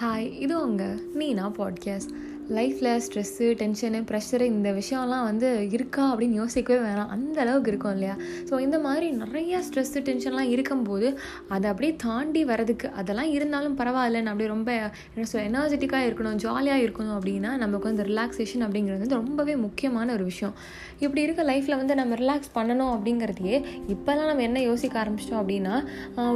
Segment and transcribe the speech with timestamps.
[0.00, 2.10] Hi இது உங்கள் Neena podcast
[2.54, 7.08] லைஃப்பில் ஸ்ட்ரெஸ்ஸு டென்ஷனு ப்ரெஷரு இந்த விஷயம்லாம் வந்து இருக்கா அப்படின்னு யோசிக்கவே வேணாம்.
[7.08, 8.16] அந்த அளவுக்கு இருக்கும் இல்லையா?
[8.48, 11.08] ஸோ இந்த மாதிரி நிறையா ஸ்ட்ரெஸ்ஸு டென்ஷன்லாம் இருக்கும்போது
[11.48, 14.70] அதை அப்படியே தாண்டி வரதுக்கு அதெல்லாம் இருந்தாலும் பரவாயில்லன்னு அப்படியே ரொம்ப
[15.14, 20.24] என்ன சொல்ல எனர்ஜெட்டிக்காக இருக்கணும் ஜாலியாக இருக்கணும் அப்படின்னா நமக்கு வந்து ரிலாக்ஸேஷன் அப்படிங்கிறது வந்து ரொம்பவே முக்கியமான ஒரு
[20.24, 20.54] விஷயம்.
[20.98, 23.56] இப்படி இருக்க லைஃப்பில் வந்து நம்ம ரிலாக்ஸ் பண்ணணும் அப்படிங்கிறதையே
[23.94, 25.74] இப்போல்லாம் நம்ம என்ன யோசிக்க ஆரம்பிச்சிட்டோம் அப்படின்னா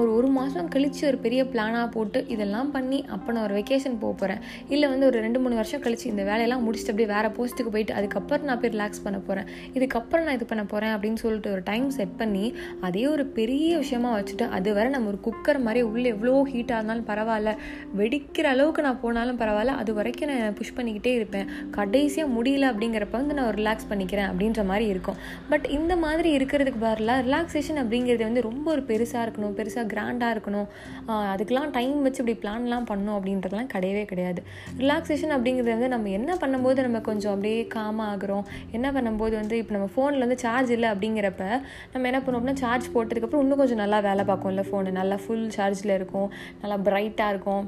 [0.02, 4.12] ஒரு ஒரு மாதம் கழித்து ஒரு பெரிய பிளானாக போட்டு இதெல்லாம் பண்ணி அப்போ நான் ஒரு வெக்கேஷன் போக
[4.12, 7.95] போகிறேன் இல்லை வந்து ஒரு ரெண்டு மூணு வருஷம் கழிச்சு இந்த வேலையெல்லாம் முடிச்சுட்டு அப்படியே வேறு போஸ்ட்டுக்கு போயிட்டு
[7.95, 11.91] அதுக்கப்புறம் நான் போய் ரிலாக்ஸ் பண்ண போகிறேன் இதுக்கப்புறம் நான் இது பண்ண போகிறேன் அப்படின்னு சொல்லிட்டு ஒரு டைம்
[11.91, 16.34] செட் பண்ணி அதே ஒரு பெரிய விஷயமா வச்சுட்டு அது வரை நம்ம ஒரு குக்கர் மாதிரி உள்ளே எவ்வளோ
[16.52, 17.52] ஹீட்டாக இருந்தாலும் பரவாயில்ல.
[17.98, 19.77] வெடிக்கிற அளவுக்கு நான் போனாலும் பரவாயில்ல.
[19.82, 21.48] அது வரைக்கும் நான் புஷ் பண்ணிக்கிட்டே இருப்பேன்.
[21.70, 25.19] கடைசியாக முடியல அப்படிங்கிறப்ப வந்து நான் ரிலாக்ஸ் பண்ணிக்கிறேன் அப்படின்ற மாதிரி இருக்கும்.
[25.48, 30.69] பட் இந்த மாதிரி இருக்கிறதுக்கு பதிலாக ரிலாக்ஸேஷன் அப்படிங்கிறது வந்து ரொம்ப ஒரு பெருசாக இருக்கணும் பெருசாக கிராண்டாக இருக்கணும்.
[31.32, 34.42] அதுக்கெலாம் டைம் வச்சு இப்படி பிளான்லாம் பண்ணணும் அப்படின்றதுலாம் கிடையவே கிடையாது.
[34.78, 38.44] ரிலாக்ஸேஷன் அப்படிங்கிறது வந்து நம்ம என்ன பண்ணும்போது நம்ம கொஞ்சம் அப்படியே காமாக ஆகிறோம்?
[38.77, 41.44] என்ன பண்ணும்போது வந்து இப்போ நம்ம ஃபோனில் வந்து சார்ஜ் இல்லை அப்படிங்கிறப்ப
[41.92, 45.97] நம்ம என்ன பண்ணுவோம் அப்படின்னா சார்ஜ் போட்டதுக்கப்புறம் இன்னும் கொஞ்சம் நல்லா வேலை பார்க்கும்ல ஃபோனு நல்லா ஃபுல் சார்ஜில்
[45.98, 46.28] இருக்கும்.
[46.62, 47.64] நல்லா பிரைட்டாக இருக்கும்.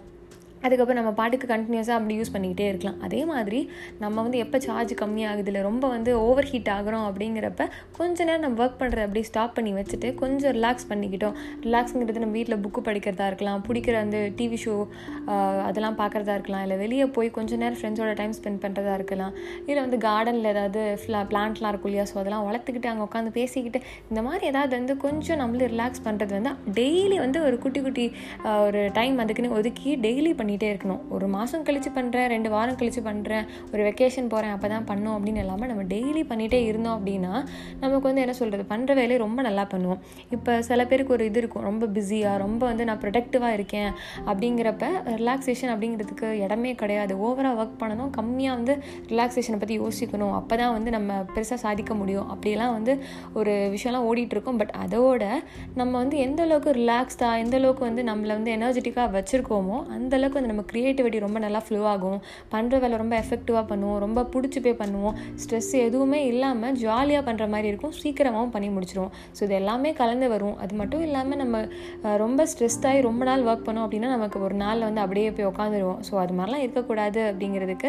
[0.65, 2.99] அதுக்கப்புறம் நம்ம பாட்டுக்கு கண்டினியூஸாக அப்படி யூஸ் பண்ணிக்கிட்டே இருக்கலாம்.
[3.07, 3.61] அதே மாதிரி
[4.03, 7.67] நம்ம வந்து எப்போ சார்ஜ் கம்மியாகுது இல்லை ரொம்ப வந்து ஓவர் ஹீட் ஆகிறோம் அப்படிங்கிறப்ப
[7.99, 11.37] கொஞ்ச நேரம் நம்ம ஒர்க் பண்ணுறத அப்படியே ஸ்டாப் பண்ணி வச்சுட்டு கொஞ்சம் ரிலாக்ஸ் பண்ணிக்கிட்டோம்.
[11.67, 14.75] ரிலாக்ஸுங்கிறது நம்ம வீட்டில் புக்கு படிக்கிறதா இருக்கலாம் பிடிக்கிற அந்த டிவி ஷோ
[15.69, 19.33] அதெல்லாம் பார்க்குறதா இருக்கலாம் இல்லை வெளியே போய் கொஞ்சம் நேரம் ஃப்ரெண்ட்ஸோட டைம் ஸ்பெண்ட் பண்ணுறதா இருக்கலாம்.
[19.69, 22.07] இல்லை வந்து கார்டனில் ஏதாவது ஃப்ளா பிளான்ட்லாம் இருக்கும் இல்லையா?
[22.11, 23.79] ஸோ அதெல்லாம் வளர்த்துக்கிட்டு அங்கே உட்காந்து பேசிக்கிட்டு
[24.11, 28.07] இந்த மாதிரி ஏதாவது வந்து கொஞ்சம் நம்மளே ரிலாக்ஸ் பண்ணுறது வந்து டெய்லி வந்து ஒரு குட்டி குட்டி
[28.67, 31.01] ஒரு டைம் அதுக்குன்னு ஒதுக்கி டெய்லி பண்ணி பண்ணிகிட்டே இருக்கணும்.
[31.15, 35.41] ஒரு மாதம் கழித்து பண்ணுறேன் ரெண்டு வாரம் கழித்து பண்ணுறேன் ஒரு வெக்கேஷன் போகிறேன் அப்போ தான் பண்ணும் அப்படின்னு
[35.45, 37.33] இல்லாமல் நம்ம டெய்லி பண்ணிகிட்டே இருந்தோம் அப்படின்னா
[37.83, 40.01] நமக்கு வந்து என்ன சொல்கிறது பண்ணுற வேலையை ரொம்ப நல்லா பண்ணுவோம்.
[40.37, 41.65] இப்போ சில பேருக்கு ஒரு இது இருக்கும்.
[41.71, 43.91] ரொம்ப பிஸியாக ரொம்ப வந்து நான் ப்ரொடக்டிவாக இருக்கேன்
[44.31, 44.85] அப்படிங்கிறப்ப
[45.23, 47.13] ரிலாக்ஸேஷன் அப்படிங்கிறதுக்கு இடமே கிடையாது.
[47.27, 48.77] ஓவராக ஒர்க் பண்ணணும் கம்மியாக வந்து
[49.13, 50.35] ரிலாக்ஸேஷனை பற்றி யோசிக்கணும்.
[50.41, 52.29] அப்போ தான் வந்து நம்ம பெருசாக சாதிக்க முடியும்.
[52.35, 52.95] அப்படிலாம் வந்து
[53.41, 55.25] ஒரு விஷயம்லாம் ஓடிட்டுருக்கோம் பட் அதோட
[55.81, 60.67] நம்ம வந்து எந்த அளவுக்கு ரிலாக்ஸ்டாக எந்த அளவுக்கு வந்து நம்மளை வந்து எனர்ஜெட்டிக்காக வச்சுருக்கோமோ அந்தளவுக்கு வந்து நம்ம
[60.71, 62.19] க்ரியேட்டிவிட்டி ரொம்ப நல்லா ஃப்ளோ ஆகும்.
[62.53, 63.99] பண்ணுற வேலை ரொம்ப எஃபெக்டிவாக பண்ணுவோம்.
[64.05, 65.17] ரொம்ப பிடிச்சி போய் பண்ணுவோம்.
[65.43, 67.93] ஸ்ட்ரெஸ் எதுவுமே இல்லாமல் ஜாலியாக பண்ணுற மாதிரி இருக்கும்.
[68.03, 69.13] சீக்கிரமாகவும் பண்ணி முடிச்சிருவோம்.
[69.37, 70.57] ஸோ இது எல்லாமே கலந்து வரும்.
[70.65, 71.59] அது மட்டும் இல்லாமல் நம்ம
[72.25, 76.13] ரொம்ப ஸ்ட்ரெஸ்டாகி ரொம்ப நாள் ஒர்க் பண்ணோம் அப்படின்னா நமக்கு ஒரு நாளில் வந்து அப்படியே போய் உட்காந்துருவோம் ஸோ
[76.23, 77.89] அது மாதிரிலாம் இருக்கக்கூடாது அப்படிங்கிறதுக்கு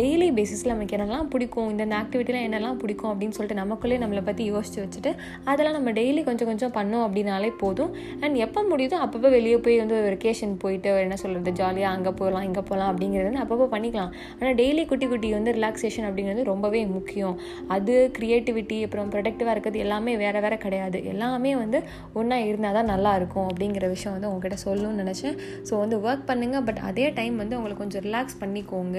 [0.00, 1.68] டெய்லி பேசிஸில் நமக்கு என்னெல்லாம் பிடிக்கும்?
[1.74, 3.10] இந்த ஆக்டிவிட்டிலாம் என்னெல்லாம் பிடிக்கும்?
[3.12, 5.12] அப்படின்னு சொல்லிட்டு நமக்குள்ளே நம்மளை பற்றி யோசிச்சு வச்சுட்டு
[5.50, 7.92] அதெல்லாம் நம்ம டெய்லி கொஞ்சம் கொஞ்சம் பண்ணோம் அப்படின்னாலே போதும்.
[8.22, 12.62] அண்ட் எப்போ முடியுதோ அப்பப்போ வெளியே போய் வந்து வெக்கேஷன் போயிட்டு என்ன சொல்கிறது ஜாலியாக அங்கே போகலாம் இங்கே
[12.70, 14.12] போகலாம் அப்படிங்கிறது வந்து அப்பப்போ பண்ணிக்கலாம்.
[14.38, 17.36] ஆனால் டெய்லி குட்டி குட்டி வந்து ரிலாக்ஸேஷன் அப்படிங்கிறது ரொம்பவே முக்கியம்.
[17.76, 21.00] அது க்ரியேட்டிவிட்டி அப்புறம் ப்ரொடக்டிவாக இருக்கிறது எல்லாமே வேறு வேறு கிடையாது.
[21.14, 21.80] எல்லாமே வந்து
[22.20, 25.36] ஒன்றா இருந்தால் தான் நல்லாயிருக்கும் அப்படிங்கிற விஷயம் வந்து உங்ககிட்ட சொல்லணும்னு நினச்சேன்.
[25.70, 28.98] ஸோ வந்து ஒர்க் பண்ணுங்கள் பட் அதே டைம் வந்து உங்களுக்கு கொஞ்சம் ரிலாக்ஸ் பண்ணிக்கோங்க.